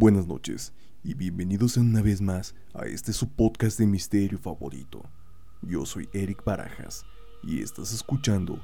Buenas 0.00 0.28
noches 0.28 0.72
y 1.02 1.14
bienvenidos 1.14 1.76
una 1.76 2.00
vez 2.00 2.20
más 2.20 2.54
a 2.72 2.86
este 2.86 3.12
su 3.12 3.30
podcast 3.30 3.80
de 3.80 3.86
misterio 3.88 4.38
favorito. 4.38 5.02
Yo 5.60 5.84
soy 5.84 6.08
Eric 6.12 6.44
Barajas 6.44 7.04
y 7.42 7.62
estás 7.62 7.92
escuchando 7.92 8.60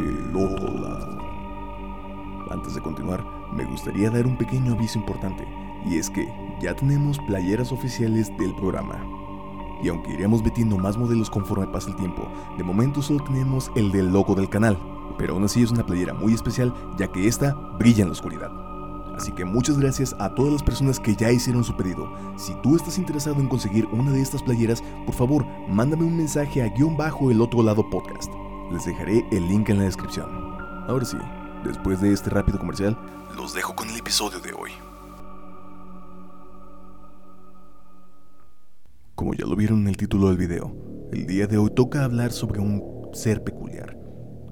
El 0.00 0.34
Otro 0.34 0.74
Lado. 0.74 2.50
Antes 2.50 2.74
de 2.74 2.80
continuar, 2.80 3.24
me 3.52 3.64
gustaría 3.64 4.10
dar 4.10 4.26
un 4.26 4.36
pequeño 4.36 4.74
aviso 4.74 4.98
importante 4.98 5.46
y 5.86 5.96
es 5.96 6.10
que 6.10 6.26
ya 6.60 6.74
tenemos 6.74 7.20
playeras 7.28 7.70
oficiales 7.70 8.28
del 8.36 8.52
programa. 8.56 9.00
Y 9.80 9.88
aunque 9.90 10.14
iremos 10.14 10.42
metiendo 10.42 10.76
más 10.76 10.96
modelos 10.96 11.30
conforme 11.30 11.68
pasa 11.68 11.90
el 11.90 11.96
tiempo, 11.96 12.28
de 12.58 12.64
momento 12.64 13.00
solo 13.00 13.22
tenemos 13.22 13.70
el 13.76 13.92
del 13.92 14.08
logo 14.08 14.34
del 14.34 14.50
canal, 14.50 14.76
pero 15.18 15.34
aún 15.34 15.44
así 15.44 15.62
es 15.62 15.70
una 15.70 15.86
playera 15.86 16.14
muy 16.14 16.34
especial 16.34 16.74
ya 16.98 17.12
que 17.12 17.28
esta 17.28 17.54
brilla 17.78 18.02
en 18.02 18.08
la 18.08 18.14
oscuridad. 18.14 18.63
Así 19.16 19.32
que 19.32 19.44
muchas 19.44 19.78
gracias 19.78 20.14
a 20.18 20.34
todas 20.34 20.52
las 20.52 20.62
personas 20.62 20.98
que 20.98 21.14
ya 21.14 21.30
hicieron 21.30 21.62
su 21.62 21.76
pedido. 21.76 22.12
Si 22.36 22.54
tú 22.62 22.76
estás 22.76 22.98
interesado 22.98 23.40
en 23.40 23.48
conseguir 23.48 23.86
una 23.86 24.10
de 24.10 24.20
estas 24.20 24.42
playeras, 24.42 24.82
por 25.06 25.14
favor, 25.14 25.46
mándame 25.68 26.04
un 26.04 26.16
mensaje 26.16 26.62
a 26.62 26.68
guion 26.68 26.96
bajo 26.96 27.30
el 27.30 27.40
otro 27.40 27.62
lado 27.62 27.88
podcast. 27.88 28.32
Les 28.72 28.84
dejaré 28.84 29.24
el 29.30 29.46
link 29.46 29.68
en 29.68 29.78
la 29.78 29.84
descripción. 29.84 30.28
Ahora 30.88 31.04
sí, 31.04 31.16
después 31.64 32.00
de 32.00 32.12
este 32.12 32.30
rápido 32.30 32.58
comercial, 32.58 32.98
los 33.36 33.54
dejo 33.54 33.74
con 33.74 33.88
el 33.88 33.96
episodio 33.96 34.40
de 34.40 34.52
hoy. 34.52 34.70
Como 39.14 39.34
ya 39.34 39.46
lo 39.46 39.54
vieron 39.54 39.82
en 39.82 39.88
el 39.88 39.96
título 39.96 40.28
del 40.28 40.36
video, 40.36 40.74
el 41.12 41.26
día 41.26 41.46
de 41.46 41.56
hoy 41.56 41.70
toca 41.70 42.04
hablar 42.04 42.32
sobre 42.32 42.60
un 42.60 42.82
ser 43.12 43.44
peculiar, 43.44 43.96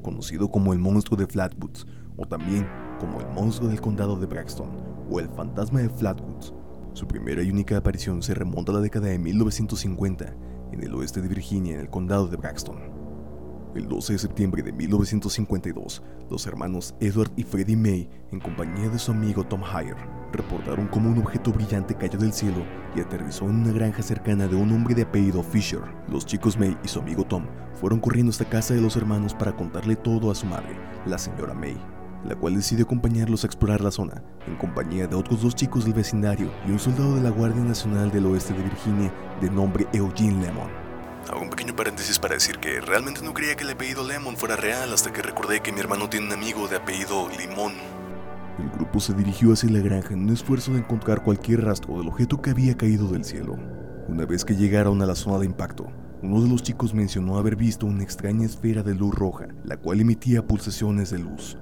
conocido 0.03 0.51
como 0.51 0.73
el 0.73 0.79
monstruo 0.79 1.19
de 1.19 1.27
Flatwoods, 1.27 1.85
o 2.17 2.27
también 2.27 2.67
como 3.03 3.21
el 3.21 3.27
monstruo 3.35 3.69
del 3.69 3.81
condado 3.81 4.15
de 4.17 4.27
Braxton 4.27 4.69
o 5.11 5.19
el 5.19 5.29
fantasma 5.29 5.81
de 5.81 5.89
Flatwoods. 5.89 6.55
Su 6.93 7.09
primera 7.09 7.43
y 7.43 7.51
única 7.51 7.77
aparición 7.77 8.23
se 8.23 8.33
remonta 8.33 8.71
a 8.71 8.77
la 8.77 8.81
década 8.81 9.09
de 9.09 9.19
1950 9.19 10.33
en 10.71 10.83
el 10.85 10.95
oeste 10.95 11.21
de 11.21 11.27
Virginia, 11.27 11.75
en 11.75 11.81
el 11.81 11.91
condado 11.91 12.29
de 12.29 12.37
Braxton. 12.37 12.79
El 13.75 13.89
12 13.89 14.13
de 14.13 14.19
septiembre 14.21 14.63
de 14.63 14.71
1952, 14.71 16.01
los 16.31 16.47
hermanos 16.47 16.95
Edward 17.01 17.33
y 17.35 17.43
Freddie 17.43 17.77
May, 17.77 18.09
en 18.31 18.39
compañía 18.39 18.89
de 18.89 19.01
su 19.01 19.11
amigo 19.11 19.43
Tom 19.45 19.63
Hyer, 19.63 19.97
reportaron 20.31 20.87
cómo 20.87 21.11
un 21.11 21.19
objeto 21.19 21.53
brillante 21.53 21.97
cayó 21.97 22.21
del 22.21 22.33
cielo 22.33 22.65
y 22.95 23.01
aterrizó 23.01 23.47
en 23.47 23.63
una 23.63 23.73
granja 23.73 24.03
cercana 24.03 24.47
de 24.47 24.55
un 24.55 24.71
hombre 24.71 24.95
de 24.95 25.03
apellido 25.03 25.43
Fisher. 25.43 25.83
Los 26.09 26.25
chicos 26.25 26.57
May 26.57 26.79
y 26.85 26.89
su 26.89 27.01
amigo 27.01 27.25
Tom 27.25 27.47
fueron 27.75 27.99
corriendo 27.99 28.31
hasta 28.31 28.45
casa 28.45 28.75
de 28.75 28.81
los 28.81 28.97
hermanos 28.97 29.35
para 29.35 29.57
contarle 29.57 29.97
todo 29.97 30.31
a 30.31 30.37
su 30.37 30.47
madre, 30.47 30.77
la 31.05 31.19
señora 31.19 31.55
May, 31.55 31.77
la 32.25 32.37
cual 32.37 32.55
decidió 32.55 32.85
acompañarlos 32.85 33.45
a 33.45 33.47
explorar 33.47 33.81
la 33.81 33.91
zona, 33.91 34.23
en 34.47 34.57
compañía 34.57 35.07
de 35.07 35.17
otros 35.17 35.43
dos 35.43 35.55
chicos 35.55 35.85
del 35.85 35.95
vecindario 35.95 36.51
y 36.67 36.71
un 36.71 36.79
soldado 36.79 37.17
de 37.17 37.23
la 37.23 37.31
Guardia 37.31 37.63
Nacional 37.63 38.11
del 38.11 38.27
Oeste 38.27 38.53
de 38.55 38.63
Virginia 38.63 39.13
de 39.41 39.51
nombre 39.51 39.87
Eugene 39.93 40.47
Lemon. 40.47 40.71
Hago 41.31 41.43
un 41.43 41.51
pequeño 41.51 41.77
paréntesis 41.77 42.19
para 42.19 42.35
decir 42.35 42.59
que 42.59 42.81
realmente 42.81 43.23
no 43.23 43.33
creía 43.33 43.55
que 43.55 43.65
el 43.65 43.71
apellido 43.71 44.07
Lemon 44.07 44.37
fuera 44.37 44.57
real 44.57 44.93
hasta 44.93 45.13
que 45.13 45.23
recordé 45.23 45.61
que 45.61 45.73
mi 45.73 45.81
hermano 45.81 46.09
tiene 46.09 46.27
un 46.27 46.33
amigo 46.33 46.67
de 46.69 46.77
apellido 46.77 47.29
Limón. 47.39 47.73
El 48.59 48.69
grupo 48.71 49.01
se 49.01 49.15
dirigió 49.15 49.53
hacia 49.53 49.71
la 49.71 49.79
granja 49.79 50.15
en 50.15 50.25
un 50.25 50.31
esfuerzo 50.31 50.73
de 50.73 50.79
encontrar 50.79 51.23
cualquier 51.23 51.65
rastro 51.65 51.99
del 51.99 52.09
objeto 52.09 52.43
que 52.43 52.51
había 52.51 52.77
caído 52.77 53.09
del 53.09 53.25
cielo. 53.25 53.57
Una 54.09 54.27
vez 54.27 54.45
que 54.45 54.57
llegaron 54.57 55.01
a 55.01 55.07
la 55.07 55.15
zona 55.15 55.39
de 55.39 55.47
impacto, 55.47 55.91
uno 56.23 56.41
de 56.41 56.49
los 56.49 56.63
chicos 56.63 56.93
mencionó 56.93 57.39
haber 57.39 57.57
visto 57.57 57.87
una 57.87 58.05
extraña 58.05 58.47
esfera 58.47 58.83
de 58.83 58.95
luz 58.95 59.15
roja, 59.15 59.49
la 59.65 59.77
cual 59.77 60.01
emitía 60.01 60.47
pulsaciones 60.47 61.11
de 61.11 61.19
luz. 61.19 61.57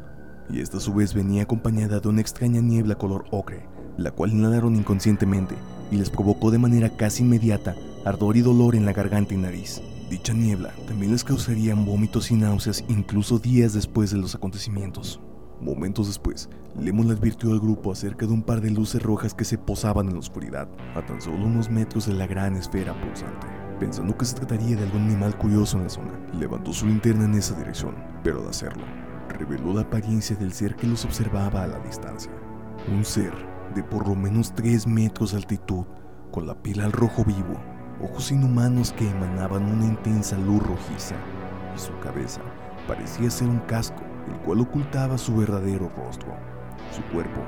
Y 0.52 0.60
esta 0.60 0.78
a 0.78 0.80
su 0.80 0.92
vez 0.92 1.14
venía 1.14 1.42
acompañada 1.42 2.00
de 2.00 2.08
una 2.08 2.20
extraña 2.20 2.60
niebla 2.60 2.96
color 2.96 3.24
ocre, 3.30 3.66
la 3.96 4.10
cual 4.10 4.32
inhalaron 4.32 4.74
inconscientemente 4.74 5.54
y 5.90 5.96
les 5.96 6.10
provocó 6.10 6.50
de 6.50 6.58
manera 6.58 6.90
casi 6.96 7.22
inmediata 7.22 7.76
ardor 8.04 8.36
y 8.36 8.40
dolor 8.40 8.74
en 8.74 8.86
la 8.86 8.92
garganta 8.92 9.34
y 9.34 9.36
nariz. 9.36 9.80
Dicha 10.10 10.32
niebla 10.32 10.72
también 10.88 11.12
les 11.12 11.22
causarían 11.22 11.84
vómitos 11.84 12.30
y 12.30 12.34
náuseas 12.34 12.84
incluso 12.88 13.38
días 13.38 13.74
después 13.74 14.10
de 14.10 14.18
los 14.18 14.34
acontecimientos. 14.34 15.20
Momentos 15.60 16.06
después, 16.06 16.48
Lemon 16.78 17.08
le 17.08 17.12
advirtió 17.12 17.52
al 17.52 17.60
grupo 17.60 17.92
acerca 17.92 18.26
de 18.26 18.32
un 18.32 18.42
par 18.42 18.60
de 18.60 18.70
luces 18.70 19.02
rojas 19.02 19.34
que 19.34 19.44
se 19.44 19.58
posaban 19.58 20.08
en 20.08 20.14
la 20.14 20.20
oscuridad, 20.20 20.68
a 20.96 21.04
tan 21.04 21.20
solo 21.20 21.44
unos 21.46 21.70
metros 21.70 22.06
de 22.06 22.14
la 22.14 22.26
gran 22.26 22.56
esfera 22.56 22.98
pulsante. 23.00 23.46
Pensando 23.78 24.16
que 24.16 24.24
se 24.24 24.36
trataría 24.36 24.76
de 24.76 24.84
algún 24.84 25.02
animal 25.02 25.36
curioso 25.36 25.76
en 25.76 25.84
la 25.84 25.90
zona, 25.90 26.18
levantó 26.38 26.72
su 26.72 26.86
linterna 26.86 27.26
en 27.26 27.34
esa 27.34 27.54
dirección, 27.56 27.94
pero 28.24 28.40
al 28.40 28.48
hacerlo, 28.48 28.84
reveló 29.40 29.72
la 29.72 29.80
apariencia 29.80 30.36
del 30.36 30.52
ser 30.52 30.76
que 30.76 30.86
los 30.86 31.04
observaba 31.06 31.62
a 31.62 31.66
la 31.66 31.78
distancia. 31.80 32.30
Un 32.88 33.04
ser 33.04 33.32
de 33.74 33.82
por 33.82 34.06
lo 34.06 34.14
menos 34.14 34.52
3 34.54 34.86
metros 34.86 35.32
de 35.32 35.38
altitud, 35.38 35.84
con 36.30 36.46
la 36.46 36.54
piel 36.54 36.80
al 36.80 36.92
rojo 36.92 37.24
vivo, 37.24 37.54
ojos 38.02 38.30
inhumanos 38.32 38.92
que 38.92 39.08
emanaban 39.08 39.64
una 39.64 39.86
intensa 39.86 40.36
luz 40.36 40.62
rojiza, 40.62 41.14
y 41.74 41.78
su 41.78 41.98
cabeza 42.00 42.42
parecía 42.86 43.30
ser 43.30 43.48
un 43.48 43.60
casco, 43.60 44.02
el 44.28 44.38
cual 44.40 44.60
ocultaba 44.60 45.16
su 45.16 45.34
verdadero 45.36 45.90
rostro. 45.96 46.34
Su 46.92 47.02
cuerpo 47.12 47.40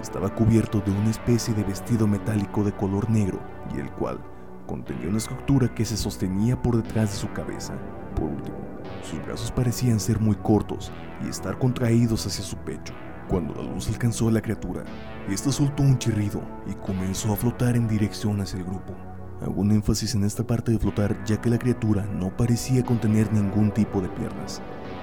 estaba 0.00 0.34
cubierto 0.34 0.80
de 0.80 0.90
una 0.90 1.10
especie 1.10 1.54
de 1.54 1.64
vestido 1.64 2.06
metálico 2.06 2.62
de 2.62 2.72
color 2.72 3.08
negro 3.10 3.40
y 3.74 3.80
el 3.80 3.90
cual 3.92 4.20
contenía 4.66 5.08
una 5.08 5.18
estructura 5.18 5.74
que 5.74 5.84
se 5.84 5.96
sostenía 5.96 6.60
por 6.60 6.76
detrás 6.76 7.10
de 7.10 7.16
su 7.16 7.32
cabeza. 7.32 7.72
Por 8.14 8.24
último, 8.24 8.58
sus 9.08 9.24
brazos 9.24 9.50
parecían 9.50 9.98
ser 9.98 10.20
muy 10.20 10.36
cortos 10.36 10.92
y 11.24 11.28
estar 11.28 11.58
contraídos 11.58 12.26
hacia 12.26 12.44
su 12.44 12.56
pecho. 12.58 12.92
Cuando 13.28 13.54
la 13.54 13.62
luz 13.62 13.88
alcanzó 13.88 14.28
a 14.28 14.32
la 14.32 14.42
criatura, 14.42 14.84
esta 15.28 15.50
soltó 15.50 15.82
un 15.82 15.98
chirrido 15.98 16.42
y 16.66 16.74
comenzó 16.74 17.32
a 17.32 17.36
flotar 17.36 17.76
en 17.76 17.88
dirección 17.88 18.40
hacia 18.40 18.58
el 18.58 18.64
grupo. 18.64 18.94
Hago 19.40 19.60
un 19.60 19.72
énfasis 19.72 20.14
en 20.14 20.24
esta 20.24 20.46
parte 20.46 20.72
de 20.72 20.78
flotar 20.78 21.24
ya 21.24 21.40
que 21.40 21.50
la 21.50 21.58
criatura 21.58 22.04
no 22.06 22.36
parecía 22.36 22.84
contener 22.84 23.32
ningún 23.32 23.70
tipo 23.72 24.00
de 24.00 24.08
piernas. 24.08 24.60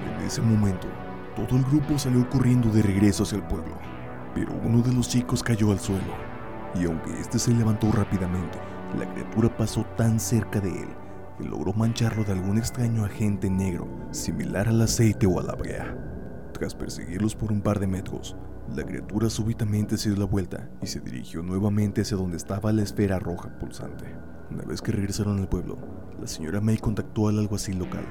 En 0.08 0.26
ese 0.26 0.42
momento, 0.42 0.88
todo 1.36 1.58
el 1.58 1.66
grupo 1.66 1.98
salió 1.98 2.30
corriendo 2.30 2.70
de 2.70 2.82
regreso 2.82 3.24
hacia 3.24 3.38
el 3.38 3.44
pueblo, 3.44 3.78
pero 4.34 4.54
uno 4.64 4.82
de 4.82 4.94
los 4.94 5.10
chicos 5.10 5.42
cayó 5.42 5.72
al 5.72 5.80
suelo, 5.80 6.14
y 6.76 6.86
aunque 6.86 7.20
este 7.20 7.40
se 7.40 7.54
levantó 7.54 7.92
rápidamente, 7.92 8.58
la 9.00 9.12
criatura 9.14 9.56
pasó 9.56 9.84
tan 9.98 10.20
cerca 10.20 10.60
de 10.60 10.70
él 10.70 11.05
que 11.38 11.44
logró 11.44 11.74
mancharlo 11.74 12.24
de 12.24 12.34
algún 12.34 12.58
extraño 12.58 13.06
agente 13.06 13.50
negro, 13.50 13.88
similar 14.12 14.68
al 14.68 14.82
aceite 14.82 15.26
o 15.26 15.40
a 15.40 15.44
la 15.44 15.56
brea. 15.56 15.98
Tras 16.54 16.74
perseguirlos 16.74 17.36
por 17.36 17.52
un 17.52 17.62
par 17.62 17.80
de 17.80 17.88
metros, 17.88 18.36
la 18.74 18.84
criatura 18.84 19.30
súbitamente 19.30 19.98
se 19.98 20.10
dio 20.10 20.18
la 20.18 20.26
vuelta 20.26 20.70
y 20.82 20.88
se 20.88 21.00
dirigió 21.00 21.44
nuevamente 21.44 22.02
hacia 22.02 22.18
donde 22.18 22.38
estaba 22.38 22.72
la 22.72 22.84
esfera 22.84 23.20
roja 23.20 23.50
pulsante. 23.60 24.06
Una 24.50 24.64
vez 24.64 24.82
que 24.82 24.92
regresaron 24.92 25.40
al 25.40 25.50
pueblo, 25.50 25.78
la 26.20 26.28
señora 26.28 26.62
May 26.62 26.78
contactó 26.78 27.28
al 27.28 27.40
alguacil 27.40 27.80
local, 27.80 28.06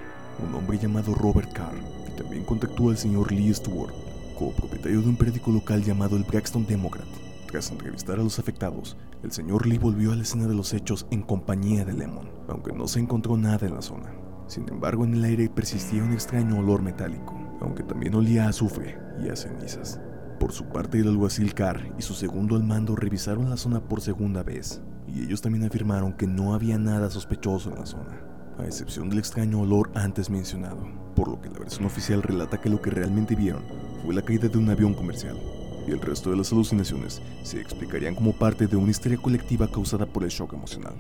un 0.47 0.55
hombre 0.55 0.79
llamado 0.79 1.15
Robert 1.15 1.53
Carr, 1.53 1.75
y 2.09 2.17
también 2.17 2.45
contactó 2.45 2.91
al 2.91 2.99
señor 2.99 3.33
Lee 3.33 3.55
Stewart, 3.55 3.95
copropietario 4.39 5.01
de 5.01 5.09
un 5.09 5.17
periódico 5.17 5.51
local 5.51 5.83
llamado 5.83 6.17
el 6.17 6.25
Braxton 6.25 6.67
Democrat. 6.67 7.07
Tras 7.51 7.71
entrevistar 7.71 8.19
a 8.19 8.23
los 8.23 8.39
afectados, 8.39 8.97
el 9.25 9.33
señor 9.33 9.67
Lee 9.67 9.79
volvió 9.79 10.13
a 10.13 10.17
la 10.17 10.23
escena 10.23 10.47
de 10.47 10.55
los 10.55 10.75
hechos 10.75 11.07
en 11.11 11.23
compañía 11.23 11.85
de 11.87 11.95
Lemon, 11.95 12.31
aunque 12.47 12.75
no 12.75 12.87
se 12.87 13.01
encontró 13.01 13.39
nada 13.39 13.67
en 13.67 13.75
la 13.75 13.81
zona. 13.81 14.15
Sin 14.47 14.69
embargo, 14.69 15.05
en 15.05 15.15
el 15.15 15.25
aire 15.25 15.49
persistía 15.49 16.05
un 16.05 16.13
extraño 16.13 16.59
olor 16.59 16.83
metálico, 16.83 17.35
aunque 17.63 17.83
también 17.83 18.15
olía 18.15 18.45
a 18.45 18.51
azufre 18.51 18.99
y 19.25 19.31
a 19.31 19.37
cenizas. 19.37 19.99
Por 20.39 20.53
su 20.53 20.67
parte, 20.67 20.99
el 20.99 21.09
alguacil 21.09 21.55
Carr 21.55 21.95
y 21.99 22.03
su 22.03 22.13
segundo 22.13 22.55
al 22.55 22.65
mando 22.65 22.97
revisaron 22.97 23.49
la 23.49 23.57
zona 23.57 23.81
por 23.81 24.03
segunda 24.03 24.43
vez, 24.43 24.83
y 25.09 25.23
ellos 25.23 25.41
también 25.41 25.65
afirmaron 25.65 26.13
que 26.13 26.27
no 26.27 26.53
había 26.53 26.77
nada 26.77 27.11
sospechoso 27.11 27.71
en 27.71 27.79
la 27.79 27.87
zona, 27.87 28.21
a 28.59 28.67
excepción 28.67 29.09
del 29.09 29.21
extraño 29.21 29.61
olor 29.61 29.91
antes 29.95 30.29
mencionado, 30.29 30.87
por 31.17 31.29
lo 31.29 31.41
que 31.41 31.49
la 31.49 31.61
versión 31.61 31.87
oficial 31.87 32.23
relata 32.23 32.61
que 32.61 32.69
lo 32.69 32.83
que 32.83 32.91
realmente 32.91 33.35
vieron 33.35 33.63
fue 34.05 34.15
la 34.15 34.23
caída 34.23 34.49
de 34.49 34.59
un 34.59 34.69
avión 34.69 34.93
comercial, 34.93 35.39
y 35.87 35.93
el 35.93 36.01
resto 36.01 36.31
de 36.31 36.37
las 36.37 36.53
alucinaciones 36.53 37.21
se 37.43 37.61
explicarían 37.61 38.15
como 38.15 38.33
parte 38.33 38.67
de 38.67 38.77
una 38.77 38.91
histeria 38.91 39.19
colectiva 39.19 39.69
causada 39.69 40.07
por 40.07 40.25
el 40.25 40.31
shock 40.31 40.53
emocional. 40.55 40.95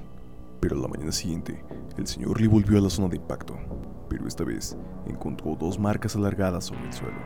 Pero 0.60 0.76
la 0.76 0.88
mañana 0.88 1.12
siguiente, 1.12 1.62
el 1.98 2.06
señor 2.06 2.40
Lee 2.40 2.46
volvió 2.46 2.78
a 2.78 2.80
la 2.80 2.90
zona 2.90 3.08
de 3.08 3.16
impacto, 3.16 3.56
pero 4.08 4.26
esta 4.26 4.44
vez 4.44 4.76
encontró 5.06 5.56
dos 5.56 5.78
marcas 5.78 6.16
alargadas 6.16 6.64
sobre 6.66 6.86
el 6.86 6.92
suelo, 6.92 7.18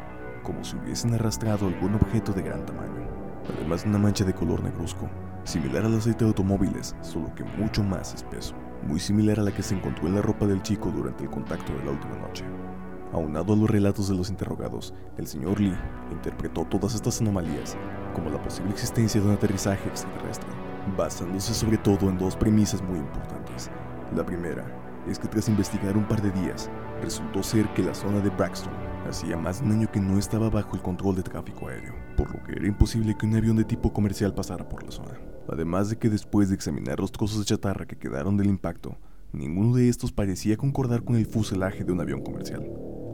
como 0.43 0.65
si 0.65 0.77
hubiesen 0.77 1.15
arrastrado 1.15 1.67
algún 1.67 1.95
objeto 1.95 2.33
de 2.33 2.43
gran 2.43 2.65
tamaño, 2.67 3.07
además 3.57 3.83
de 3.83 3.91
una 3.91 3.99
mancha 3.99 4.25
de 4.25 4.35
color 4.35 4.63
negruzco, 4.63 5.09
similar 5.45 5.85
al 5.85 5.97
aceite 5.97 6.25
de 6.25 6.31
automóviles, 6.31 6.97
solo 7.01 7.35
que 7.35 7.45
mucho 7.45 7.83
más 7.83 8.15
espeso, 8.15 8.55
muy 8.83 9.01
similar 9.01 9.39
a 9.39 9.43
la 9.43 9.55
que 9.55 9.63
se 9.63 9.75
encontró 9.75 10.07
en 10.09 10.15
la 10.15 10.23
ropa 10.23 10.47
del 10.47 10.63
chico 10.63 10.91
durante 10.91 11.25
el 11.25 11.31
contacto 11.31 11.73
de 11.73 11.85
la 11.85 11.93
última 11.93 12.17
noche. 12.17 12.45
Aunado 13.13 13.53
a 13.53 13.57
los 13.57 13.71
relatos 13.71 14.09
de 14.09 14.17
los 14.17 14.31
interrogados, 14.31 14.93
el 15.17 15.27
señor 15.27 15.61
Lee 15.61 15.77
interpretó 16.13 16.65
todas 16.65 16.95
estas 16.95 17.21
anomalías 17.21 17.77
como 18.15 18.31
la 18.31 18.43
posible 18.43 18.71
existencia 18.71 19.21
de 19.21 19.27
un 19.27 19.35
aterrizaje 19.35 19.89
extraterrestre, 19.89 20.49
basándose 20.97 21.55
sobre 21.55 21.79
todo 21.79 22.09
en 22.09 22.19
dos 22.19 22.37
premisas 22.37 22.83
muy 22.83 22.99
importantes. 22.99 23.71
La 24.15 24.25
primera 24.25 24.67
es 25.09 25.19
que 25.19 25.29
tras 25.29 25.49
investigar 25.49 25.97
un 25.97 26.07
par 26.07 26.21
de 26.21 26.31
días, 26.33 26.71
resultó 27.03 27.43
ser 27.43 27.73
que 27.75 27.83
la 27.83 27.95
zona 27.95 28.21
de 28.21 28.31
Braxton 28.31 28.89
Hacía 29.09 29.39
más 29.39 29.61
de 29.61 29.67
un 29.67 29.73
año 29.73 29.91
que 29.91 30.01
no 30.01 30.19
estaba 30.19 30.51
bajo 30.51 30.77
el 30.77 30.83
control 30.83 31.17
de 31.17 31.23
tráfico 31.23 31.69
aéreo, 31.69 31.95
por 32.15 32.31
lo 32.31 32.43
que 32.45 32.53
era 32.53 32.67
imposible 32.67 33.17
que 33.17 33.25
un 33.25 33.37
avión 33.37 33.57
de 33.57 33.65
tipo 33.65 33.91
comercial 33.91 34.35
pasara 34.35 34.69
por 34.69 34.83
la 34.83 34.91
zona. 34.91 35.19
Además 35.51 35.89
de 35.89 35.97
que 35.97 36.11
después 36.11 36.51
de 36.51 36.55
examinar 36.55 37.01
los 37.01 37.11
trozos 37.11 37.39
de 37.39 37.47
chatarra 37.47 37.87
que 37.87 37.97
quedaron 37.97 38.37
del 38.37 38.49
impacto, 38.49 38.99
ninguno 39.33 39.75
de 39.77 39.89
estos 39.89 40.13
parecía 40.13 40.57
concordar 40.57 41.05
con 41.05 41.17
el 41.17 41.27
fuselaje 41.27 41.85
de 41.85 41.93
un 41.93 42.01
avión 42.01 42.23
comercial. 42.23 42.65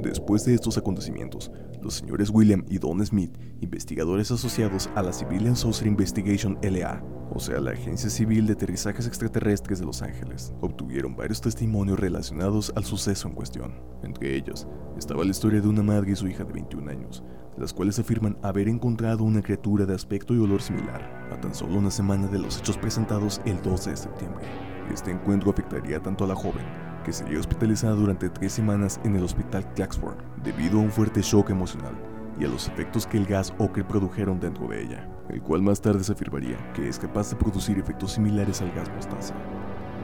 Después 0.01 0.45
de 0.45 0.55
estos 0.55 0.77
acontecimientos, 0.77 1.51
los 1.83 1.95
señores 1.95 2.31
William 2.31 2.65
y 2.69 2.79
Don 2.79 3.05
Smith, 3.07 3.37
investigadores 3.61 4.31
asociados 4.31 4.91
a 4.95 5.03
la 5.03 5.13
Civilian 5.13 5.57
Saucer 5.57 5.87
Investigation 5.87 6.59
LA, 6.63 7.03
o 7.31 7.39
sea, 7.39 7.61
la 7.61 7.73
Agencia 7.73 8.11
Civil 8.11 8.47
de 8.47 8.53
Aterrizajes 8.53 9.07
Extraterrestres 9.07 9.79
de 9.79 9.87
Los 9.87 10.03
Ángeles, 10.03 10.53
obtuvieron 10.61 11.17
varios 11.17 11.41
testimonios 11.41 11.99
relacionados 11.99 12.73
al 12.77 12.85
suceso 12.85 13.29
en 13.29 13.35
cuestión. 13.35 13.75
Entre 14.03 14.37
ellos, 14.37 14.69
estaba 14.99 15.25
la 15.25 15.31
historia 15.31 15.61
de 15.61 15.69
una 15.69 15.83
madre 15.83 16.13
y 16.13 16.17
su 16.17 16.29
hija 16.29 16.45
de 16.45 16.53
21 16.53 16.91
años, 16.91 17.25
las 17.57 17.73
cuales 17.73 17.99
afirman 17.99 18.37
haber 18.43 18.69
encontrado 18.69 19.25
una 19.25 19.43
criatura 19.43 19.87
de 19.87 19.95
aspecto 19.95 20.35
y 20.35 20.39
olor 20.39 20.61
similar, 20.61 21.29
a 21.33 21.41
tan 21.41 21.55
solo 21.55 21.79
una 21.79 21.91
semana 21.91 22.27
de 22.27 22.39
los 22.39 22.59
hechos 22.59 22.77
presentados 22.77 23.41
el 23.47 23.61
12 23.63 23.91
de 23.91 23.97
septiembre. 23.97 24.74
Este 24.93 25.11
encuentro 25.11 25.51
afectaría 25.51 26.01
tanto 26.01 26.25
a 26.25 26.27
la 26.27 26.35
joven, 26.35 26.65
que 27.05 27.13
sería 27.13 27.41
hospitalizada 27.41 27.95
durante 27.95 28.29
tres 28.29 28.53
semanas 28.53 29.01
en 29.05 29.17
el 29.17 29.25
hospital 29.25 29.67
Claxford, 29.75 30.17
debido 30.43 30.79
a 30.79 30.83
un 30.83 30.91
fuerte 30.91 31.23
shock 31.23 31.51
emocional 31.51 31.95
y 32.39 32.45
a 32.45 32.49
los 32.49 32.69
efectos 32.69 33.07
que 33.07 33.17
el 33.17 33.27
gas 33.27 33.55
ocre 33.59 33.85
produjeron 33.85 34.41
dentro 34.41 34.67
de 34.69 34.83
ella, 34.83 35.09
el 35.29 35.41
cual 35.41 35.63
más 35.63 35.81
tarde 35.81 36.03
se 36.03 36.13
afirmaría 36.13 36.57
que 36.73 36.89
es 36.89 36.99
capaz 36.99 37.31
de 37.31 37.37
producir 37.37 37.79
efectos 37.79 38.13
similares 38.13 38.61
al 38.61 38.73
gas 38.73 38.91
mostaza. 38.95 39.35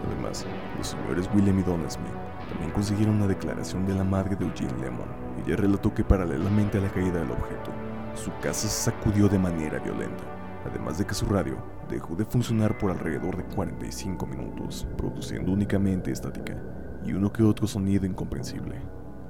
Además, 0.07 0.47
los 0.79 0.89
señores 0.89 1.29
William 1.35 1.59
y 1.59 1.63
Donna 1.63 1.91
Smith 1.91 2.09
también 2.49 2.71
consiguieron 2.71 3.17
una 3.17 3.27
declaración 3.27 3.87
de 3.87 3.95
la 3.95 4.05
madre 4.05 4.37
de 4.37 4.45
Eugene 4.45 4.73
Lemon. 4.81 5.09
Ella 5.45 5.57
relató 5.57 5.93
que 5.93 6.05
paralelamente 6.05 6.79
a 6.79 6.81
la 6.81 6.89
caída 6.89 7.21
del 7.21 7.31
objeto, 7.31 7.71
su 8.15 8.31
casa 8.41 8.69
se 8.69 8.91
sacudió 8.91 9.29
de 9.29 9.39
manera 9.39 9.79
violenta, 9.79 10.25
además 10.65 10.99
de 10.99 11.07
que 11.07 11.15
su 11.15 11.27
radio 11.27 11.57
dejó 11.89 12.15
de 12.15 12.25
funcionar 12.25 12.79
por 12.79 12.91
alrededor 12.91 13.37
de 13.37 13.45
45 13.45 14.27
minutos, 14.27 14.87
produciendo 14.97 15.53
únicamente 15.53 16.11
estática 16.11 16.57
y 17.05 17.13
uno 17.13 17.33
que 17.33 17.43
otro 17.43 17.67
sonido 17.67 18.07
incomprensible. 18.07 18.77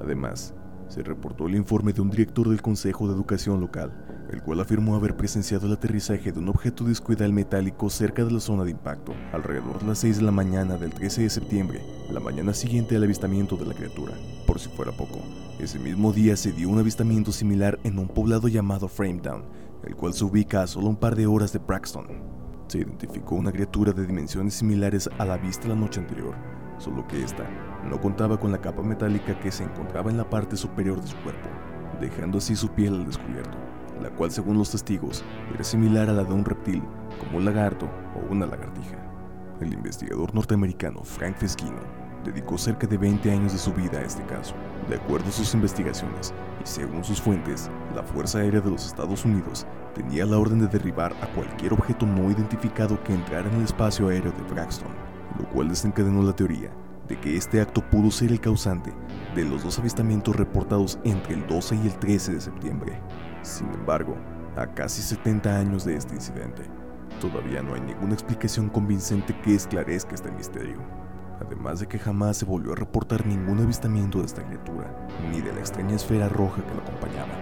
Además, 0.01 0.55
se 0.89 1.03
reportó 1.03 1.47
el 1.47 1.55
informe 1.55 1.93
de 1.93 2.01
un 2.01 2.11
director 2.11 2.49
del 2.49 2.63
Consejo 2.63 3.07
de 3.07 3.15
Educación 3.15 3.61
local, 3.61 3.93
el 4.31 4.43
cual 4.43 4.61
afirmó 4.61 4.97
haber 4.97 5.17
presenciado 5.17 5.67
el 5.67 5.73
aterrizaje 5.73 6.33
de 6.33 6.39
un 6.41 6.49
objeto 6.49 6.85
discoidal 6.85 7.33
metálico 7.33 7.89
cerca 7.91 8.25
de 8.25 8.33
la 8.33 8.41
zona 8.41 8.65
de 8.65 8.73
impacto, 8.73 9.13
alrededor 9.33 9.79
de 9.81 9.87
las 9.87 9.99
6 9.99 10.19
de 10.19 10.23
la 10.23 10.33
mañana 10.33 10.77
del 10.77 10.93
13 10.93 11.23
de 11.23 11.31
septiembre, 11.31 11.81
la 12.11 12.21
mañana 12.21 12.55
siguiente 12.55 12.97
al 12.97 13.05
avistamiento 13.05 13.57
de 13.57 13.67
la 13.67 13.75
criatura. 13.75 14.15
Por 14.47 14.59
si 14.59 14.69
fuera 14.69 14.91
poco, 14.91 15.21
ese 15.61 15.79
mismo 15.79 16.13
día 16.13 16.37
se 16.37 16.53
dio 16.53 16.69
un 16.69 16.79
avistamiento 16.79 17.31
similar 17.33 17.79
en 17.85 17.99
un 17.99 18.09
poblado 18.09 18.49
llamado 18.49 18.89
Frametown, 18.89 19.45
el 19.85 19.97
cual 19.97 20.15
se 20.15 20.25
ubica 20.25 20.63
a 20.63 20.67
solo 20.67 20.89
un 20.89 20.97
par 20.97 21.17
de 21.17 21.27
horas 21.27 21.53
de 21.53 21.59
Braxton. 21.59 22.07
Se 22.69 22.79
identificó 22.79 23.35
una 23.35 23.53
criatura 23.53 23.93
de 23.93 24.07
dimensiones 24.07 24.55
similares 24.55 25.09
a 25.19 25.25
la 25.25 25.37
vista 25.37 25.69
la 25.69 25.75
noche 25.75 26.01
anterior, 26.01 26.35
solo 26.79 27.07
que 27.07 27.23
esta 27.23 27.45
no 27.89 28.01
contaba 28.01 28.39
con 28.39 28.53
la 28.53 28.61
capa 28.61 28.83
metálica 28.83 29.39
que 29.41 29.51
se 29.51 29.65
encontraba 29.65 30.11
en 30.11 30.17
la 30.17 30.29
parte 30.29 30.57
superior 30.57 31.01
de 31.01 31.09
su 31.09 31.17
cuerpo, 31.19 31.49
dejando 32.01 32.39
así 32.39 32.55
su 32.55 32.69
piel 32.69 32.95
al 32.95 33.07
descubierto, 33.07 33.59
la 34.01 34.11
cual 34.11 34.31
según 34.31 34.59
los 34.59 34.71
testigos 34.71 35.25
era 35.53 35.65
similar 35.65 36.09
a 36.09 36.13
la 36.13 36.25
de 36.25 36.33
un 36.33 36.45
reptil, 36.45 36.83
como 37.19 37.39
un 37.39 37.45
lagarto 37.45 37.91
o 38.15 38.33
una 38.33 38.47
lagartija. 38.47 38.97
El 39.61 39.73
investigador 39.73 40.35
norteamericano 40.35 41.03
Frank 41.05 41.37
Feschino 41.37 42.00
dedicó 42.25 42.59
cerca 42.59 42.87
de 42.87 42.99
20 42.99 43.31
años 43.31 43.53
de 43.53 43.59
su 43.59 43.73
vida 43.73 43.99
a 43.99 44.03
este 44.03 44.23
caso. 44.25 44.55
De 44.89 44.97
acuerdo 44.97 45.29
a 45.29 45.33
sus 45.33 45.55
investigaciones 45.55 46.33
y 46.63 46.67
según 46.67 47.05
sus 47.05 47.21
fuentes, 47.21 47.71
la 47.95 48.03
Fuerza 48.03 48.39
Aérea 48.39 48.61
de 48.61 48.71
los 48.71 48.87
Estados 48.87 49.25
Unidos 49.25 49.67
tenía 49.95 50.27
la 50.27 50.39
orden 50.39 50.61
de 50.61 50.67
derribar 50.67 51.13
a 51.23 51.27
cualquier 51.35 51.73
objeto 51.73 52.07
no 52.07 52.31
identificado 52.31 53.03
que 53.03 53.15
entrara 53.15 53.49
en 53.49 53.57
el 53.57 53.65
espacio 53.65 54.09
aéreo 54.09 54.33
de 54.33 54.55
Braxton, 54.55 54.91
lo 55.39 55.49
cual 55.51 55.69
desencadenó 55.69 56.23
la 56.23 56.35
teoría 56.35 56.71
de 57.09 57.19
que 57.19 57.37
este 57.37 57.61
acto 57.61 57.83
pudo 57.91 58.11
ser 58.11 58.31
el 58.31 58.41
causante 58.41 58.93
de 59.35 59.45
los 59.45 59.65
dos 59.65 59.79
avistamientos 59.79 60.37
reportados 60.37 60.99
entre 61.05 61.35
el 61.35 61.47
12 61.47 61.77
y 61.77 61.87
el 61.89 61.99
13 61.99 62.35
de 62.35 62.41
septiembre. 62.41 63.01
Sin 63.43 63.69
embargo, 63.73 64.17
a 64.57 64.67
casi 64.67 65.03
70 65.03 65.59
años 65.59 65.85
de 65.85 65.97
este 65.97 66.15
incidente, 66.15 66.63
todavía 67.21 67.63
no 67.63 67.75
hay 67.75 67.81
ninguna 67.81 68.15
explicación 68.15 68.69
convincente 68.69 69.37
que 69.41 69.55
esclarezca 69.55 70.15
este 70.15 70.31
misterio. 70.31 70.79
Además 71.41 71.81
de 71.81 71.87
que 71.87 71.99
jamás 71.99 72.37
se 72.37 72.45
volvió 72.45 72.73
a 72.73 72.77
reportar 72.77 73.27
ningún 73.27 73.61
avistamiento 73.61 74.19
de 74.19 74.27
esta 74.27 74.45
criatura, 74.45 75.09
ni 75.31 75.41
de 75.41 75.53
la 75.53 75.61
extraña 75.61 75.97
esfera 75.97 76.29
roja 76.29 76.63
que 76.65 76.75
lo 76.75 76.83
acompañaba. 76.83 77.33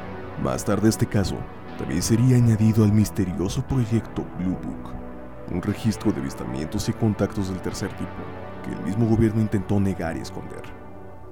Más 0.43 0.65
tarde 0.65 0.89
este 0.89 1.06
caso 1.06 1.37
también 1.79 2.03
sería 2.03 2.37
añadido 2.37 2.85
al 2.85 2.93
misterioso 2.93 3.67
proyecto 3.67 4.25
Blue 4.39 4.59
Book, 4.62 4.93
un 5.50 5.62
registro 5.62 6.12
de 6.12 6.21
avistamientos 6.21 6.89
y 6.89 6.93
contactos 6.93 7.49
del 7.49 7.61
tercer 7.61 7.91
tipo 7.95 8.09
que 8.65 8.73
el 8.73 8.81
mismo 8.85 9.06
gobierno 9.06 9.41
intentó 9.41 9.81
negar 9.81 10.17
y 10.17 10.21
esconder. 10.21 10.62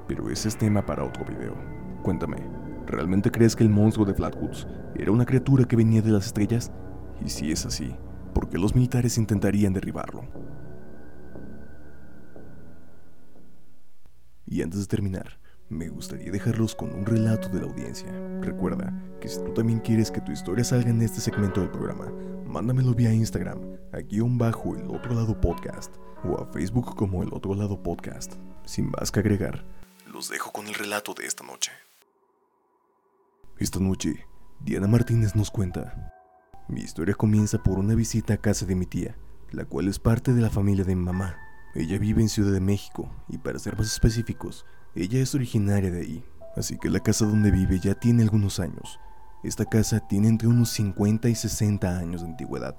Pero 0.09 0.31
ese 0.31 0.49
es 0.49 0.57
tema 0.57 0.85
para 0.85 1.05
otro 1.05 1.25
video. 1.25 1.55
Cuéntame, 2.03 2.37
¿realmente 2.87 3.31
crees 3.31 3.55
que 3.57 3.65
el 3.65 3.71
monstruo 3.71 4.07
de 4.07 4.15
Flatwoods 4.15 4.67
era 4.95 5.13
una 5.13 5.27
criatura 5.27 5.65
que 5.65 5.77
venía 5.77 6.03
de 6.03 6.11
las 6.11 6.27
estrellas? 6.27 6.73
Y 7.25 7.29
si 7.29 7.51
es 7.51 7.67
así, 7.67 7.95
¿por 8.33 8.49
qué 8.49 8.59
los 8.59 8.75
militares 8.75 9.19
intentarían 9.19 9.73
derribarlo? 9.73 10.23
Y 14.47 14.63
antes 14.63 14.81
de 14.81 14.87
terminar, 14.87 15.39
me 15.69 15.89
gustaría 15.89 16.31
dejarlos 16.31 16.77
con 16.77 16.95
un 16.95 17.05
relato 17.05 17.49
de 17.49 17.61
la 17.61 17.67
audiencia. 17.67 18.09
Recuerda 18.41 18.93
que 19.21 19.29
si 19.29 19.43
tú 19.43 19.53
también 19.53 19.81
quieres 19.81 20.13
que 20.13 20.21
tu 20.21 20.31
historia 20.31 20.63
salga 20.63 20.91
en 20.91 21.03
este 21.03 21.21
segmento 21.21 21.61
del 21.61 21.71
programa, 21.71 22.13
mándamelo 22.47 22.95
vía 22.95 23.13
Instagram, 23.13 23.59
a 23.93 23.99
guion 23.99 24.39
bajo 24.39 24.77
el 24.77 24.89
otro 24.89 25.15
lado 25.15 25.41
podcast, 25.41 25.93
o 26.23 26.41
a 26.41 26.47
Facebook 26.53 26.95
como 26.95 27.23
el 27.23 27.33
otro 27.33 27.55
lado 27.55 27.83
podcast. 27.83 28.35
Sin 28.65 28.91
más 28.91 29.11
que 29.11 29.21
agregar, 29.21 29.65
los 30.13 30.29
dejo 30.29 30.53
con 30.53 30.69
el 30.69 30.75
relato 30.75 31.15
de 31.15 31.27
esta 31.27 31.45
noche. 31.45 31.73
Esta 33.59 33.81
noche, 33.81 34.27
Diana 34.61 34.87
Martínez 34.87 35.35
nos 35.35 35.51
cuenta. 35.51 36.13
Mi 36.69 36.81
historia 36.81 37.15
comienza 37.15 37.63
por 37.63 37.79
una 37.79 37.95
visita 37.95 38.35
a 38.35 38.37
casa 38.37 38.67
de 38.67 38.77
mi 38.77 38.87
tía, 38.87 39.17
la 39.51 39.65
cual 39.65 39.89
es 39.89 39.99
parte 39.99 40.33
de 40.33 40.43
la 40.43 40.51
familia 40.51 40.85
de 40.85 40.95
mi 40.95 41.05
mamá. 41.05 41.37
Ella 41.77 41.99
vive 41.99 42.23
en 42.23 42.31
Ciudad 42.31 42.53
de 42.53 42.61
México 42.61 43.11
y 43.29 43.37
para 43.37 43.59
ser 43.59 43.77
más 43.77 43.89
específicos, 43.89 44.65
ella 44.95 45.21
es 45.21 45.35
originaria 45.35 45.91
de 45.91 46.01
ahí, 46.01 46.25
así 46.57 46.79
que 46.79 46.89
la 46.89 47.01
casa 47.01 47.27
donde 47.27 47.51
vive 47.51 47.79
ya 47.79 47.95
tiene 47.95 48.23
algunos 48.23 48.61
años. 48.61 48.99
Esta 49.45 49.67
casa 49.67 50.01
tiene 50.01 50.29
entre 50.29 50.49
unos 50.49 50.71
50 50.71 51.29
y 51.29 51.35
60 51.35 51.99
años 51.99 52.23
de 52.23 52.29
antigüedad, 52.29 52.77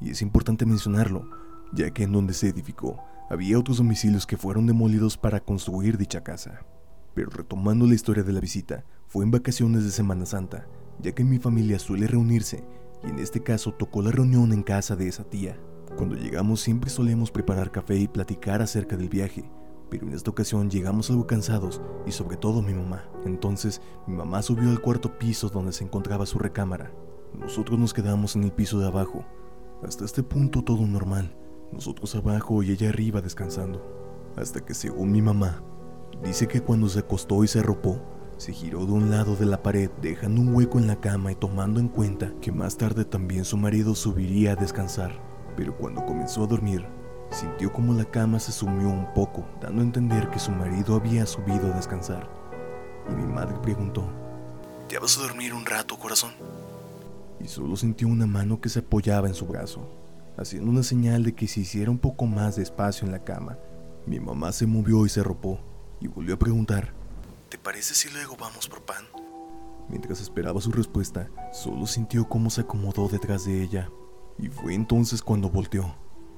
y 0.00 0.08
es 0.08 0.22
importante 0.22 0.64
mencionarlo, 0.64 1.28
ya 1.74 1.90
que 1.90 2.04
en 2.04 2.12
donde 2.12 2.32
se 2.32 2.48
edificó 2.48 2.98
había 3.28 3.58
otros 3.58 3.76
domicilios 3.76 4.24
que 4.24 4.38
fueron 4.38 4.66
demolidos 4.66 5.18
para 5.18 5.40
construir 5.40 5.98
dicha 5.98 6.24
casa. 6.24 6.64
Pero 7.12 7.28
retomando 7.28 7.86
la 7.86 7.96
historia 7.96 8.22
de 8.22 8.32
la 8.32 8.40
visita, 8.40 8.82
fue 9.08 9.24
en 9.24 9.30
vacaciones 9.30 9.84
de 9.84 9.90
Semana 9.90 10.24
Santa, 10.24 10.66
ya 11.00 11.12
que 11.12 11.22
mi 11.22 11.38
familia 11.38 11.78
suele 11.78 12.06
reunirse, 12.06 12.64
y 13.04 13.10
en 13.10 13.18
este 13.18 13.42
caso 13.42 13.74
tocó 13.74 14.00
la 14.00 14.10
reunión 14.10 14.54
en 14.54 14.62
casa 14.62 14.96
de 14.96 15.06
esa 15.06 15.24
tía. 15.24 15.58
Cuando 15.96 16.16
llegamos 16.16 16.60
siempre 16.60 16.90
solemos 16.90 17.30
preparar 17.30 17.70
café 17.70 17.96
y 17.96 18.08
platicar 18.08 18.62
acerca 18.62 18.96
del 18.96 19.08
viaje, 19.08 19.50
pero 19.90 20.06
en 20.06 20.12
esta 20.12 20.30
ocasión 20.30 20.70
llegamos 20.70 21.10
algo 21.10 21.26
cansados 21.26 21.80
y 22.06 22.12
sobre 22.12 22.36
todo 22.36 22.62
mi 22.62 22.74
mamá. 22.74 23.04
Entonces 23.24 23.80
mi 24.06 24.14
mamá 24.14 24.42
subió 24.42 24.70
al 24.70 24.80
cuarto 24.80 25.18
piso 25.18 25.48
donde 25.48 25.72
se 25.72 25.84
encontraba 25.84 26.26
su 26.26 26.38
recámara. 26.38 26.92
Nosotros 27.38 27.78
nos 27.78 27.94
quedamos 27.94 28.36
en 28.36 28.44
el 28.44 28.52
piso 28.52 28.78
de 28.78 28.86
abajo. 28.86 29.24
Hasta 29.82 30.04
este 30.04 30.22
punto 30.22 30.62
todo 30.62 30.86
normal. 30.86 31.36
Nosotros 31.72 32.14
abajo 32.14 32.62
y 32.62 32.72
ella 32.72 32.88
arriba 32.88 33.20
descansando. 33.20 33.82
Hasta 34.36 34.64
que 34.64 34.74
según 34.74 35.12
mi 35.12 35.22
mamá, 35.22 35.62
dice 36.22 36.48
que 36.48 36.60
cuando 36.60 36.88
se 36.88 37.00
acostó 37.00 37.44
y 37.44 37.48
se 37.48 37.60
arropó, 37.60 38.00
se 38.36 38.52
giró 38.52 38.86
de 38.86 38.92
un 38.92 39.10
lado 39.10 39.36
de 39.36 39.46
la 39.46 39.62
pared 39.62 39.90
dejando 40.00 40.40
un 40.40 40.54
hueco 40.54 40.78
en 40.78 40.86
la 40.86 41.00
cama 41.00 41.32
y 41.32 41.34
tomando 41.34 41.80
en 41.80 41.88
cuenta 41.88 42.32
que 42.40 42.52
más 42.52 42.76
tarde 42.76 43.04
también 43.04 43.44
su 43.44 43.56
marido 43.56 43.94
subiría 43.94 44.52
a 44.52 44.56
descansar. 44.56 45.27
Pero 45.58 45.76
cuando 45.76 46.06
comenzó 46.06 46.44
a 46.44 46.46
dormir, 46.46 46.86
sintió 47.32 47.72
como 47.72 47.92
la 47.92 48.04
cama 48.04 48.38
se 48.38 48.52
sumió 48.52 48.88
un 48.88 49.12
poco, 49.12 49.44
dando 49.60 49.82
a 49.82 49.84
entender 49.84 50.30
que 50.30 50.38
su 50.38 50.52
marido 50.52 50.94
había 50.94 51.26
subido 51.26 51.66
a 51.66 51.76
descansar. 51.76 52.30
Y 53.10 53.14
mi 53.16 53.26
madre 53.26 53.56
preguntó, 53.60 54.08
¿Ya 54.88 55.00
vas 55.00 55.18
a 55.18 55.22
dormir 55.22 55.52
un 55.52 55.66
rato, 55.66 55.98
corazón? 55.98 56.30
Y 57.40 57.48
solo 57.48 57.74
sintió 57.74 58.06
una 58.06 58.24
mano 58.24 58.60
que 58.60 58.68
se 58.68 58.78
apoyaba 58.78 59.26
en 59.26 59.34
su 59.34 59.46
brazo, 59.46 59.80
haciendo 60.36 60.70
una 60.70 60.84
señal 60.84 61.24
de 61.24 61.34
que 61.34 61.48
se 61.48 61.58
hiciera 61.58 61.90
un 61.90 61.98
poco 61.98 62.26
más 62.26 62.54
de 62.54 62.62
espacio 62.62 63.04
en 63.04 63.10
la 63.10 63.24
cama. 63.24 63.58
Mi 64.06 64.20
mamá 64.20 64.52
se 64.52 64.64
movió 64.64 65.06
y 65.06 65.08
se 65.08 65.20
arropó, 65.22 65.58
y 66.00 66.06
volvió 66.06 66.36
a 66.36 66.38
preguntar, 66.38 66.94
¿Te 67.48 67.58
parece 67.58 67.96
si 67.96 68.08
luego 68.10 68.36
vamos 68.38 68.68
por 68.68 68.82
pan? 68.82 69.04
Mientras 69.88 70.20
esperaba 70.20 70.60
su 70.60 70.70
respuesta, 70.70 71.28
solo 71.52 71.84
sintió 71.88 72.28
cómo 72.28 72.48
se 72.48 72.60
acomodó 72.60 73.08
detrás 73.08 73.44
de 73.44 73.60
ella 73.60 73.90
y 74.38 74.48
fue 74.48 74.74
entonces 74.74 75.22
cuando 75.22 75.50
volteó, 75.50 75.94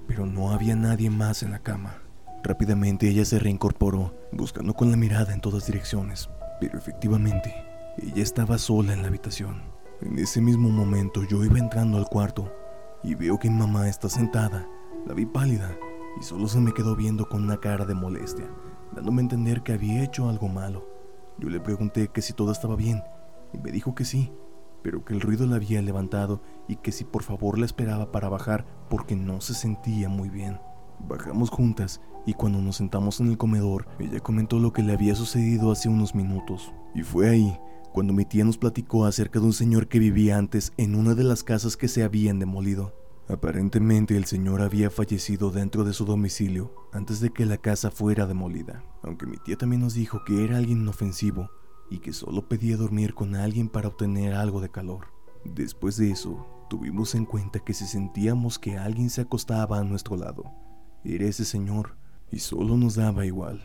pero 0.07 0.27
no 0.27 0.51
había 0.51 0.75
nadie 0.75 1.11
más 1.11 1.43
en 1.43 1.51
la 1.51 1.59
cama. 1.61 2.03
Rápidamente 2.43 3.09
ella 3.09 3.25
se 3.25 3.39
reincorporó, 3.39 4.15
buscando 4.33 4.75
con 4.75 4.91
la 4.91 4.97
mirada 4.97 5.35
en 5.35 5.41
todas 5.41 5.67
direcciones, 5.67 6.31
pero 6.61 6.79
efectivamente 6.79 7.55
Ella 7.99 8.23
estaba 8.23 8.57
sola 8.57 8.95
en 8.95 9.03
la 9.03 9.09
habitación. 9.09 9.63
En 10.01 10.19
ese 10.19 10.41
mismo 10.41 10.71
momento 10.71 11.23
yo 11.25 11.45
iba 11.45 11.59
entrando 11.59 11.99
al 11.99 12.07
cuarto 12.07 12.51
y 13.03 13.15
veo 13.15 13.39
que 13.39 13.51
mi 13.51 13.59
mamá 13.59 13.89
está 13.89 14.09
sentada. 14.09 14.67
La 15.07 15.13
vi 15.13 15.27
pálida 15.27 15.77
y 16.19 16.23
solo 16.23 16.49
se 16.49 16.61
me 16.61 16.73
quedó 16.73 16.97
viendo 16.97 17.29
con 17.29 17.45
una 17.45 17.59
cara 17.59 17.85
de 17.85 17.95
molestia, 17.95 18.47
dándome 18.95 19.21
a 19.21 19.25
entender 19.25 19.63
que 19.63 19.75
había 19.75 20.03
hecho 20.03 20.31
algo 20.31 20.49
malo. 20.49 20.89
Yo 21.39 21.51
le 21.51 21.61
pregunté 21.61 22.09
que 22.09 22.23
si 22.23 22.33
todo 22.33 22.53
estaba 22.53 22.77
bien 22.77 23.03
y 23.53 23.59
me 23.59 23.71
dijo 23.71 23.95
que 23.95 24.05
sí, 24.05 24.33
pero 24.83 25.05
que 25.05 25.15
el 25.15 25.21
ruido 25.21 25.47
la 25.47 25.57
había 25.57 25.83
levantado 25.83 26.43
y 26.69 26.77
que 26.77 26.93
si 26.93 27.05
por 27.05 27.23
favor 27.23 27.59
la 27.59 27.67
esperaba 27.67 28.13
para 28.13 28.29
bajar 28.29 28.67
porque 28.89 29.17
no 29.17 29.41
se 29.41 29.55
sentía 29.55 30.09
muy 30.09 30.29
bien. 30.29 30.59
Bajamos 31.09 31.51
juntas 31.51 32.01
y 32.27 32.35
cuando 32.35 32.61
nos 32.61 32.77
sentamos 32.77 33.21
en 33.21 33.29
el 33.29 33.39
comedor, 33.39 33.87
ella 33.99 34.21
comentó 34.21 34.59
lo 34.59 34.73
que 34.73 34.83
le 34.83 34.93
había 34.93 35.15
sucedido 35.15 35.73
hace 35.73 35.89
unos 35.89 36.15
minutos. 36.15 36.73
Y 36.95 37.03
fue 37.03 37.29
ahí 37.29 37.59
cuando 37.93 38.13
mi 38.13 38.25
tía 38.25 38.45
nos 38.45 38.59
platicó 38.59 39.05
acerca 39.05 39.41
de 39.41 39.47
un 39.47 39.53
señor 39.53 39.89
que 39.89 39.99
vivía 39.99 40.39
antes 40.39 40.73
en 40.77 40.95
una 40.95 41.15
de 41.15 41.25
las 41.25 41.43
casas 41.43 41.77
que 41.77 41.89
se 41.89 42.03
habían 42.03 42.39
demolido. 42.39 42.95
Aparentemente 43.29 44.17
el 44.17 44.25
señor 44.25 44.61
había 44.61 44.91
fallecido 44.91 45.51
dentro 45.51 45.85
de 45.85 45.93
su 45.93 46.05
domicilio 46.05 46.73
antes 46.93 47.21
de 47.21 47.31
que 47.31 47.47
la 47.47 47.59
casa 47.59 47.91
fuera 47.91 48.27
demolida, 48.27 48.85
aunque 49.03 49.27
mi 49.27 49.37
tía 49.37 49.57
también 49.57 49.83
nos 49.83 49.95
dijo 49.95 50.25
que 50.25 50.45
era 50.45 50.57
alguien 50.57 50.83
inofensivo 50.83 51.49
y 51.91 51.99
que 51.99 52.13
solo 52.13 52.49
pedía 52.49 52.77
dormir 52.77 53.15
con 53.15 53.35
alguien 53.35 53.69
para 53.69 53.89
obtener 53.89 54.35
algo 54.35 54.61
de 54.61 54.71
calor. 54.71 55.09
Después 55.45 55.97
de 55.97 56.11
eso, 56.11 56.47
tuvimos 56.71 57.15
en 57.15 57.27
cuenta 57.27 57.59
que 57.59 57.75
si 57.75 57.87
sentíamos 57.87 58.59
que 58.59 58.79
alguien 58.79 59.11
se 59.11 59.23
acostaba 59.23 59.79
a 59.79 59.85
nuestro 59.85 60.17
lado, 60.17 60.45
era 61.05 61.27
ese 61.27 61.45
señor 61.45 61.97
y 62.31 62.39
solo 62.39 62.77
nos 62.77 62.95
daba 62.95 63.27
igual. 63.27 63.61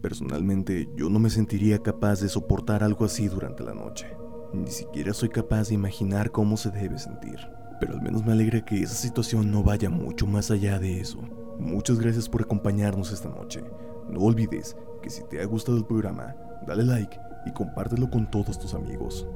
Personalmente, 0.00 0.88
yo 0.96 1.08
no 1.10 1.18
me 1.18 1.30
sentiría 1.30 1.80
capaz 1.82 2.20
de 2.20 2.28
soportar 2.28 2.82
algo 2.82 3.04
así 3.04 3.28
durante 3.28 3.62
la 3.62 3.74
noche. 3.74 4.06
Ni 4.52 4.70
siquiera 4.70 5.12
soy 5.14 5.28
capaz 5.28 5.68
de 5.68 5.74
imaginar 5.74 6.32
cómo 6.32 6.56
se 6.56 6.70
debe 6.70 6.98
sentir. 6.98 7.38
Pero 7.78 7.94
al 7.94 8.02
menos 8.02 8.24
me 8.24 8.32
alegra 8.32 8.64
que 8.64 8.82
esa 8.82 8.94
situación 8.94 9.50
no 9.50 9.62
vaya 9.62 9.90
mucho 9.90 10.26
más 10.26 10.50
allá 10.50 10.78
de 10.78 11.00
eso. 11.00 11.20
Muchas 11.58 11.98
gracias 11.98 12.28
por 12.28 12.42
acompañarnos 12.42 13.12
esta 13.12 13.28
noche. 13.28 13.62
No 14.10 14.20
olvides 14.20 14.76
que 15.02 15.10
si 15.10 15.22
te 15.24 15.42
ha 15.42 15.44
gustado 15.44 15.76
el 15.76 15.84
programa, 15.84 16.34
dale 16.66 16.84
like 16.84 17.20
y 17.44 17.52
compártelo 17.52 18.08
con 18.08 18.30
todos 18.30 18.58
tus 18.58 18.72
amigos. 18.72 19.26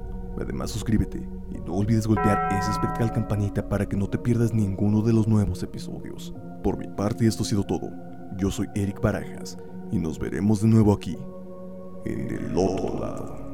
Además 0.40 0.70
suscríbete 0.70 1.28
y 1.50 1.58
no 1.58 1.74
olvides 1.74 2.06
golpear 2.06 2.52
esa 2.52 2.70
espectral 2.70 3.12
campanita 3.12 3.68
para 3.68 3.86
que 3.86 3.96
no 3.96 4.08
te 4.08 4.18
pierdas 4.18 4.52
ninguno 4.52 5.02
de 5.02 5.12
los 5.12 5.26
nuevos 5.26 5.62
episodios. 5.62 6.32
Por 6.62 6.78
mi 6.78 6.88
parte 6.88 7.26
esto 7.26 7.42
ha 7.42 7.46
sido 7.46 7.64
todo. 7.64 7.90
Yo 8.36 8.50
soy 8.50 8.68
Eric 8.74 9.00
Barajas 9.00 9.58
y 9.90 9.98
nos 9.98 10.18
veremos 10.18 10.60
de 10.60 10.68
nuevo 10.68 10.92
aquí, 10.92 11.16
en 12.04 12.30
el 12.30 12.56
otro 12.56 13.00
lado. 13.00 13.45